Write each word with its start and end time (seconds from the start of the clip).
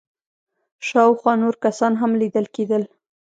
شاوخوا 0.87 1.33
نور 1.43 1.55
کسان 1.65 1.93
هم 2.01 2.11
ليدل 2.21 2.45
کېدل. 2.55 2.83